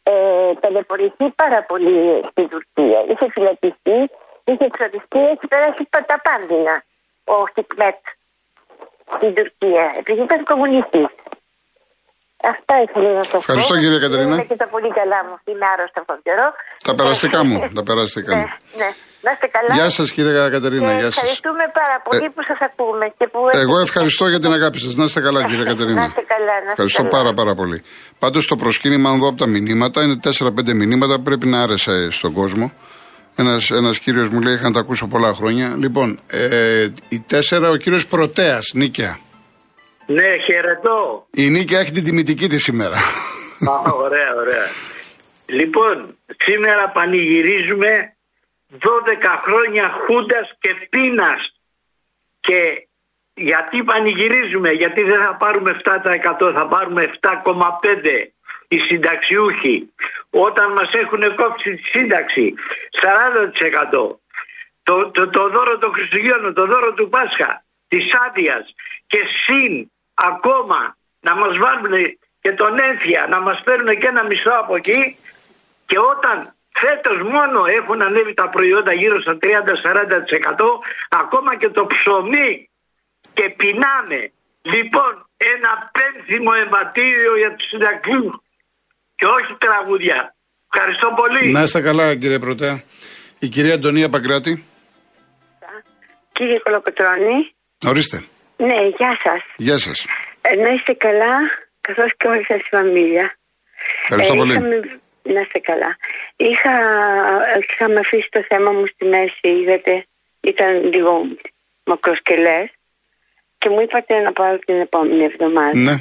ε, 0.02 0.12
ταλαιπωρηθεί 0.60 1.26
πάρα 1.42 1.60
πολύ 1.70 1.96
στην 2.30 2.46
Τουρκία. 2.52 2.98
Είχε 3.10 3.26
φυλακιστεί, 3.34 3.98
είχε 4.44 4.64
εξοριστεί, 4.70 5.20
έχει 5.34 5.46
περάσει 5.52 5.82
τα 6.08 6.16
πάντινα 6.26 6.74
ο 7.24 7.36
Τσιτμέτ 7.52 8.00
στην 9.16 9.34
Τουρκία, 9.34 9.84
επειδή 10.00 10.20
ήταν 10.28 10.44
κομμουνιστής. 10.44 11.06
Αυτά 12.54 12.74
ήθελα 12.82 13.10
να 13.12 13.22
σας 13.22 13.32
πω. 13.32 13.36
Ευχαριστώ, 13.38 13.74
κύριε 13.82 13.98
Κατερίνα. 13.98 14.34
Είμαι 14.34 14.44
και 14.44 14.56
τα 14.56 14.68
πολύ 14.68 14.90
καλά 14.92 15.24
μου. 15.26 15.34
Είμαι 15.44 15.66
άρρωστα 15.72 16.00
αυτόν 16.00 16.06
τον 16.06 16.20
καιρό. 16.26 16.48
Τα 16.84 16.94
περαστικά 16.94 17.44
μου. 17.44 17.56
Τα 17.74 17.82
περαστικά 17.82 18.34
Ναι, 18.34 18.40
μου. 18.40 18.48
ναι. 18.80 18.88
Να 19.26 19.30
είστε 19.34 19.46
καλά. 19.56 19.72
Γεια 19.78 19.88
σας, 19.90 20.08
κύριε 20.14 20.32
Κατερίνα. 20.56 20.90
Και 20.92 20.98
Γεια 21.00 21.10
σας. 21.10 21.16
ευχαριστούμε 21.16 21.64
πάρα 21.80 21.96
πολύ 22.06 22.24
Ε, 22.24 22.28
που 22.34 22.42
σας 22.50 22.60
ακούμε. 22.68 23.04
Και 23.18 23.26
που 23.32 23.38
Εγώ 23.64 23.76
ευχαριστώ 23.86 24.24
για 24.32 24.40
την 24.44 24.52
αγάπη 24.52 24.78
σας. 24.84 24.94
Να 25.00 25.04
είστε 25.04 25.20
καλά, 25.20 25.40
κύριε 25.48 25.64
Να 25.64 25.70
Κατερίνα. 25.72 26.04
είστε 26.08 26.24
καλά, 26.34 26.54
να 26.64 26.70
είστε 26.70 26.70
Ευχαριστώ 26.70 27.02
καλά. 27.02 27.16
πάρα 27.16 27.30
πάρα 27.40 27.54
πολύ. 27.60 27.78
Πάντως 28.18 28.46
το 28.46 28.56
προσκύνημα, 28.56 29.10
αν 29.10 29.18
δω 29.18 29.28
από 29.28 29.38
τα 29.38 29.46
μηνύματα, 29.46 30.02
είναι 30.02 30.16
4-5 30.22 30.72
μηνύματα 30.74 31.14
που 31.16 31.22
πρέπει 31.22 31.46
να 31.46 31.58
άρεσε 31.62 32.10
στον 32.10 32.32
κόσμο. 32.32 32.72
Ένας 33.36 33.70
ένας 33.70 33.98
κύριος 33.98 34.28
μου 34.28 34.40
λέει: 34.40 34.54
Είχα 34.54 34.62
να 34.62 34.72
τα 34.72 34.80
ακούσω 34.80 35.06
πολλά 35.06 35.34
χρόνια. 35.34 35.74
Λοιπόν, 35.78 36.18
ε, 36.26 36.88
η 37.08 37.24
4 37.30 37.70
ο 37.70 37.76
κύριος 37.76 38.06
Πρωτέας, 38.06 38.70
Νίκαια. 38.74 39.18
Ναι, 40.06 40.28
χαιρετώ. 40.44 41.26
Η 41.30 41.50
Νίκαια 41.50 41.80
έχει 41.80 41.90
την 41.90 42.04
τιμητική 42.04 42.48
της 42.48 42.62
σήμερα. 42.62 42.96
Α, 42.96 43.92
ωραία, 44.04 44.30
ωραία. 44.42 44.66
Λοιπόν, 45.46 46.16
σήμερα 46.44 46.90
πανηγυρίζουμε 46.94 47.88
12 48.72 48.78
χρόνια 49.44 49.88
χούντας 49.88 50.56
και 50.58 50.74
πείνας. 50.90 51.60
Και 52.40 52.88
γιατί 53.34 53.84
πανηγυρίζουμε, 53.84 54.70
γιατί 54.70 55.02
δεν 55.02 55.20
θα 55.20 55.34
πάρουμε 55.34 55.76
7% 55.84 56.52
θα 56.54 56.66
πάρουμε 56.66 57.10
7,5% 57.20 58.30
οι 58.68 58.78
συνταξιούχοι. 58.78 59.92
Όταν 60.30 60.72
μας 60.72 60.92
έχουν 60.92 61.34
κόψει 61.34 61.74
τη 61.74 61.82
σύνταξη 61.82 62.54
40%. 63.92 64.16
Το, 64.82 65.10
το, 65.10 65.28
το 65.28 65.48
δώρο 65.48 65.78
των 65.78 65.92
Χριστουγέννων, 65.92 66.54
το 66.54 66.66
δώρο 66.66 66.92
του 66.92 67.08
Πάσχα, 67.08 67.64
της 67.88 68.08
άδειας 68.26 68.74
και 69.06 69.18
συν 69.44 69.90
ακόμα 70.14 70.96
να 71.20 71.34
μας 71.34 71.58
βάλουν 71.58 72.18
και 72.40 72.52
τον 72.52 72.78
έμφυα, 72.78 73.26
να 73.26 73.40
μας 73.40 73.62
παίρνουν 73.62 73.98
και 73.98 74.06
ένα 74.06 74.24
μισθό 74.24 74.52
από 74.58 74.76
εκεί 74.76 75.16
και 75.86 75.98
όταν 75.98 76.55
φέτος 76.80 77.18
μόνο 77.34 77.58
έχουν 77.78 78.02
ανέβει 78.02 78.34
τα 78.34 78.48
προϊόντα 78.48 78.92
γύρω 78.92 79.20
στα 79.20 79.34
30-40% 79.42 79.44
ακόμα 81.22 81.56
και 81.56 81.68
το 81.68 81.86
ψωμί 81.86 82.50
και 83.36 83.44
πεινάμε. 83.58 84.20
Λοιπόν, 84.74 85.12
ένα 85.54 85.70
πένθυμο 85.96 86.50
εμβατήριο 86.64 87.36
για 87.36 87.54
τους 87.54 87.66
συντακτικούς 87.68 88.34
και 89.18 89.26
όχι 89.26 89.52
τραγούδια. 89.58 90.34
Ευχαριστώ 90.74 91.08
πολύ. 91.16 91.52
να 91.52 91.62
είστε 91.62 91.80
καλά, 91.80 92.16
κύριε 92.16 92.38
Πρωτέα. 92.38 92.82
Η 93.38 93.48
κυρία 93.48 93.74
Αντωνία 93.74 94.08
Παγκράτη. 94.08 94.64
Κύριε 96.32 96.58
Κολοκοτρώνη, 96.58 97.54
Ορίστε. 97.86 98.24
ναι, 98.56 98.74
γεια 98.98 99.18
σας. 99.22 99.40
Γεια 99.56 99.78
σας. 99.78 100.06
Ε, 100.40 100.56
να 100.56 100.68
είστε 100.68 100.92
καλά, 100.92 101.34
καθώς 101.80 102.12
και 102.16 102.26
όλη 102.28 102.44
σας 102.44 102.60
η 102.60 102.66
φαμίλια. 102.70 103.36
Ευχαριστώ 104.02 104.34
πολύ. 104.34 104.52
είχαμε- 104.52 105.00
Να 105.26 105.40
είστε 105.40 105.58
καλά. 105.58 105.96
Είχα, 106.36 106.70
είχαμε 107.70 107.98
αφήσει 107.98 108.28
το 108.30 108.44
θέμα 108.48 108.70
μου 108.72 108.86
στη 108.86 109.04
μέση, 109.04 109.48
είδατε, 109.48 110.06
ήταν 110.40 110.92
λίγο 110.92 111.26
μακροσκελές 111.84 112.68
και 113.58 113.68
μου 113.68 113.80
είπατε 113.80 114.20
να 114.20 114.32
πάρω 114.32 114.58
την 114.58 114.80
επόμενη 114.80 115.24
εβδομάδα. 115.24 115.78
Ναι. 115.78 115.96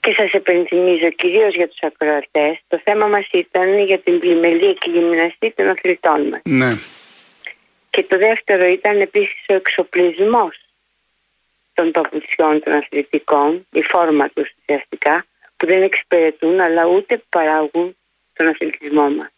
Και 0.00 0.12
σας 0.12 0.32
επενθυμίζω 0.32 1.10
κυρίως 1.10 1.54
για 1.54 1.68
τους 1.68 1.80
ακροατές, 1.80 2.58
το 2.68 2.80
θέμα 2.84 3.06
μας 3.06 3.28
ήταν 3.32 3.78
για 3.78 3.98
την 3.98 4.18
πλημελία 4.18 4.72
και 4.72 4.90
γυμναστή 4.90 5.52
των 5.56 5.68
αθλητών 5.68 6.28
μας. 6.28 6.40
Ναι. 6.44 6.70
Και 7.90 8.02
το 8.02 8.18
δεύτερο 8.18 8.64
ήταν 8.64 9.00
επίσης 9.00 9.44
ο 9.48 9.54
εξοπλισμός 9.54 10.60
των 11.74 11.90
παπουτσιών 11.90 12.62
των 12.62 12.72
αθλητικών, 12.72 13.66
η 13.72 13.82
φόρμα 13.82 14.28
τους 14.28 14.50
ουσιαστικά, 14.60 15.24
που 15.56 15.66
δεν 15.66 15.82
εξυπηρετούν 15.82 16.60
αλλά 16.60 16.86
ούτε 16.86 17.22
παράγουν 17.28 17.96
τον 18.38 18.46
αθλητισμό 18.52 19.06
μας. 19.16 19.30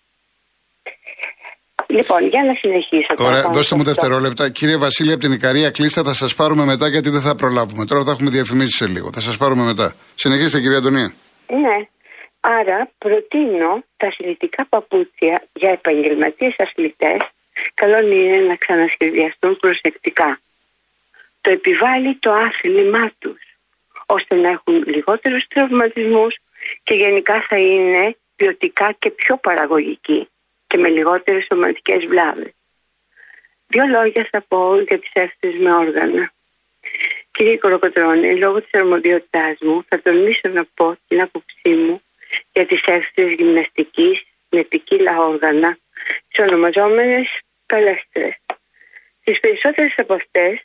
Λοιπόν, 1.96 2.20
για 2.32 2.42
να 2.48 2.54
συνεχίσω. 2.54 3.12
Ωραία, 3.16 3.30
παραπάνω 3.30 3.54
δώστε 3.54 3.74
μου 3.76 3.84
σε 3.84 3.90
αυτό. 3.90 4.00
δευτερόλεπτα. 4.00 4.44
Κύριε 4.58 4.76
Βασίλη 4.76 5.12
από 5.12 5.20
την 5.20 5.32
Ικαρία, 5.32 5.70
κλείστε, 5.70 6.02
θα 6.02 6.14
σας 6.14 6.34
πάρουμε 6.34 6.64
μετά 6.64 6.86
γιατί 6.88 7.08
δεν 7.10 7.20
θα 7.20 7.34
προλάβουμε. 7.34 7.84
Τώρα 7.84 8.02
θα 8.04 8.10
έχουμε 8.10 8.30
διαφημίσεις 8.30 8.76
σε 8.76 8.86
λίγο. 8.86 9.08
Θα 9.12 9.20
σας 9.20 9.36
πάρουμε 9.36 9.64
μετά. 9.64 9.94
Συνεχίστε, 10.14 10.60
κυρία 10.60 10.78
Αντωνία. 10.78 11.12
Ναι. 11.64 11.76
Άρα 12.40 12.90
προτείνω 12.98 13.70
τα 13.96 14.06
αθλητικά 14.06 14.66
παπούτσια 14.66 15.36
για 15.52 15.70
επαγγελματίες 15.70 16.54
αθλητές 16.58 17.20
καλό 17.74 17.98
είναι 17.98 18.38
να 18.38 18.56
ξανασχεδιαστούν 18.56 19.56
προσεκτικά. 19.56 20.40
Το 21.40 21.50
επιβάλλει 21.50 22.16
το 22.18 22.32
άθλημά 22.32 23.12
τους 23.18 23.40
ώστε 24.06 24.34
να 24.34 24.48
έχουν 24.48 24.84
λιγότερους 24.86 25.46
τραυματισμούς 25.46 26.38
και 26.82 26.94
γενικά 26.94 27.44
θα 27.48 27.58
είναι 27.58 28.16
ποιοτικά 28.40 28.92
και 28.92 29.10
πιο 29.10 29.36
παραγωγικοί 29.36 30.28
και 30.66 30.76
με 30.76 30.88
λιγότερες 30.88 31.44
σωματικές 31.44 32.04
βλάβες. 32.06 32.52
Δύο 33.66 33.86
λόγια 33.86 34.28
θα 34.30 34.40
πω 34.48 34.80
για 34.80 34.98
τις 34.98 35.10
αίθουσες 35.12 35.60
με 35.60 35.74
όργανα. 35.74 36.32
Κύριε 37.30 37.56
Κολοκοτρώνη, 37.56 38.36
λόγω 38.36 38.62
της 38.62 38.74
αρμοδιότητάς 38.80 39.56
μου 39.60 39.84
θα 39.88 40.02
τολμήσω 40.02 40.48
να 40.48 40.64
πω 40.74 40.96
την 41.08 41.20
άποψή 41.20 41.68
μου 41.68 42.02
για 42.52 42.66
τις 42.66 42.82
αίθουσες 42.84 43.32
γυμναστικής 43.32 44.22
με 44.48 44.62
ποικίλα 44.62 45.18
όργανα, 45.18 45.78
τις 46.28 46.38
ονομαζόμενες 46.38 47.40
παλέστρες. 47.66 48.36
Τις 49.24 49.40
περισσότερες 49.40 49.94
από 49.96 50.14
αυτές 50.14 50.60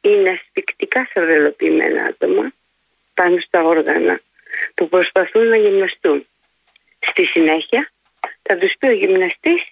είναι 0.00 0.30
ασφικτικά 0.30 1.08
σαρδελοποιημένα 1.12 2.04
άτομα 2.04 2.52
πάνω 3.14 3.38
στα 3.40 3.64
όργανα 3.64 4.20
που 4.74 4.88
προσπαθούν 4.88 5.46
να 5.46 5.56
γυμναστούν. 5.56 6.26
Στη 7.10 7.24
συνέχεια 7.24 7.90
θα 8.42 8.56
τους 8.56 8.76
πει 8.78 8.86
ο 8.86 8.92
γυμναστής 8.92 9.64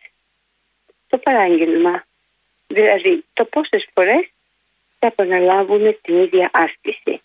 το 1.06 1.18
παράγγελμα. 1.18 2.06
Δηλαδή 2.66 3.24
το 3.32 3.44
πόσες 3.44 3.88
φορές 3.94 4.30
θα 4.98 5.06
επαναλάβουν 5.06 5.98
την 6.02 6.22
ίδια 6.22 6.50
άσκηση. 6.52 7.22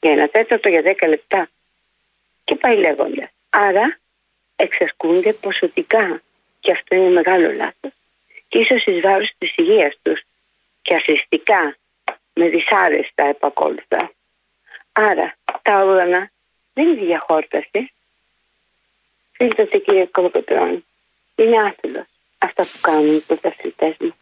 Για 0.00 0.10
ένα 0.10 0.28
τέταρτο 0.28 0.68
για 0.68 0.82
δέκα 0.82 1.08
λεπτά. 1.08 1.50
Και 2.44 2.54
πάει 2.54 2.76
λέγοντας. 2.76 3.30
Άρα 3.50 3.98
εξασκούνται 4.56 5.32
ποσοτικά. 5.32 6.22
Και 6.60 6.70
αυτό 6.72 6.94
είναι 6.94 7.10
μεγάλο 7.10 7.52
λάθος. 7.52 7.92
Και 8.48 8.58
ίσως 8.58 8.84
εις 8.84 9.00
βάρος 9.00 9.32
της 9.38 9.56
υγείας 9.56 9.94
τους. 10.02 10.22
Και 10.82 10.94
ασυστικά 10.94 11.76
με 12.34 12.48
δυσάρεστα 12.48 13.24
επακόλουθα. 13.24 14.12
Άρα 14.92 15.36
τα 15.62 15.78
όργανα 15.84 16.30
δεν 16.72 16.88
είναι 16.88 17.04
διαχόρταση. 17.04 17.92
Φίλτατε 19.42 19.78
κύριε 19.78 20.06
Κολοκοτρώνη. 20.06 20.84
Είναι 21.34 21.58
άθλος 21.58 22.06
αυτά 22.38 22.62
που 22.62 22.78
κάνουν 22.80 23.16
οι 23.16 23.20
πρωταθλητές 23.20 23.96
μας. 24.00 24.16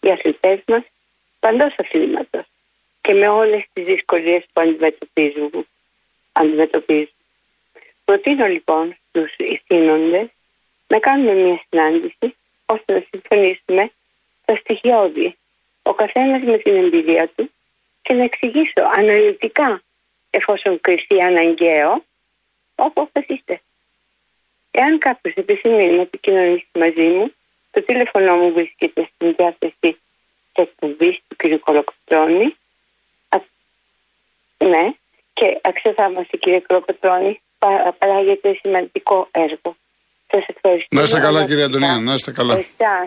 Οι 0.00 0.10
αθλητές 0.10 0.60
μας 0.66 0.82
παντός 1.40 1.74
αθλήματος 1.78 2.44
και 3.00 3.14
με 3.14 3.28
όλες 3.28 3.64
τις 3.72 3.84
δυσκολίες 3.84 4.44
που 4.52 4.60
αντιμετωπίζουν. 4.60 5.66
αντιμετωπίζουν. 6.32 7.14
Προτείνω 8.04 8.46
λοιπόν 8.46 8.96
στους 9.08 9.34
ηθήνοντες 9.36 10.28
να 10.86 10.98
κάνουμε 10.98 11.32
μια 11.32 11.64
συνάντηση 11.68 12.36
ώστε 12.66 12.92
να 12.92 13.04
συμφωνήσουμε 13.10 13.90
τα 14.44 14.56
στοιχειώδη. 14.56 15.36
Ο 15.82 15.94
καθένας 15.94 16.42
με 16.42 16.58
την 16.58 16.74
εμπειρία 16.74 17.28
του 17.36 17.50
και 18.02 18.14
να 18.14 18.22
εξηγήσω 18.22 18.82
αναλυτικά, 18.94 19.82
εφόσον 20.30 20.80
κριθεί 20.80 21.22
αναγκαίο, 21.22 22.04
όπου 22.74 23.00
αποφασίστε. 23.00 23.60
Εάν 24.80 24.98
κάποιος 24.98 25.34
επιθυμεί 25.34 25.86
να 25.86 26.00
επικοινωνήσει 26.00 26.66
μαζί 26.72 27.06
μου, 27.14 27.32
το 27.70 27.82
τηλέφωνο 27.82 28.36
μου 28.36 28.52
βρίσκεται 28.52 29.08
στην 29.14 29.34
διάθεση 29.36 29.74
τη 29.80 29.96
εκπομπή 30.52 31.10
του 31.28 31.36
κ. 31.36 31.42
Κολοκοτρώνη. 31.66 32.56
Ναι, 34.58 34.84
και 35.32 35.46
αξιοθαύμαστε 35.62 36.36
κύριε 36.36 36.60
Κολοκοτρώνη, 36.66 37.40
παράγεται 37.98 38.58
σημαντικό 38.60 39.28
έργο. 39.30 39.76
Σας 40.30 40.44
ευχαριστώ. 40.46 40.96
Να 40.96 41.02
είστε 41.02 41.20
καλά, 41.20 41.44
κύριε 41.44 41.64
Αντωνία, 41.64 41.96
να 41.96 42.14
είστε 42.14 42.32
καλά. 42.32 42.54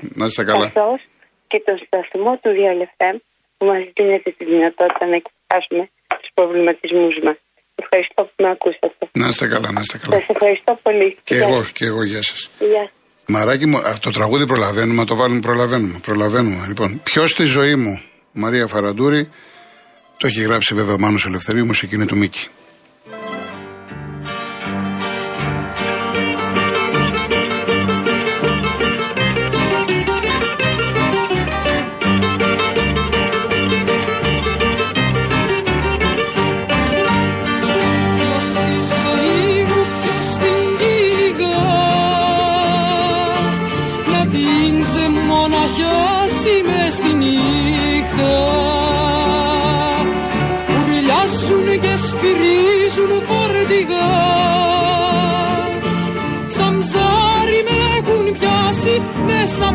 να 0.01 0.25
είστε 0.25 0.43
καλά. 0.43 0.69
Καθώς 0.69 1.01
και 1.47 1.59
τον 1.65 1.77
σταθμό 1.85 2.39
του 2.41 2.49
Real 2.57 3.15
που 3.57 3.65
μας 3.65 3.83
δίνεται 3.95 4.31
τη 4.37 4.45
δυνατότητα 4.45 5.05
να 5.05 5.15
εκφράσουμε 5.21 5.89
τους 6.07 6.29
προβληματισμούς 6.33 7.19
μας. 7.23 7.37
Ευχαριστώ 7.75 8.23
που 8.23 8.43
με 8.43 8.49
ακούσατε. 8.49 8.96
Να 9.11 9.27
είστε 9.27 9.47
καλά, 9.47 9.71
να 9.71 9.79
είστε 9.79 9.97
καλά. 9.97 10.15
Σας 10.15 10.29
ευχαριστώ 10.29 10.79
πολύ. 10.83 11.17
Και 11.23 11.35
εγώ, 11.35 11.65
και 11.73 11.85
εγώ, 11.85 12.03
γεια 12.03 12.21
σας. 12.21 12.49
Γεια. 12.59 12.91
Μαράκι 13.25 13.65
μου, 13.65 13.81
το 13.99 14.11
τραγούδι 14.11 14.45
προλαβαίνουμε, 14.45 15.05
το 15.05 15.15
βάλουμε, 15.15 15.39
προλαβαίνουμε. 15.39 15.99
προλαβαίνουμε. 16.01 16.65
Λοιπόν, 16.67 17.01
ποιος 17.03 17.29
στη 17.29 17.43
ζωή 17.43 17.75
μου, 17.75 18.01
Μαρία 18.31 18.67
Φαραντούρη, 18.67 19.29
το 20.17 20.27
έχει 20.27 20.41
γράψει 20.41 20.73
βέβαια 20.73 20.97
Μάνος 20.97 21.25
Ελευθερίου, 21.25 21.65
μουσική 21.65 21.95
είναι 21.95 22.05
του 22.05 22.17
Μίκη. 22.17 22.47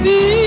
Στα 0.05 0.42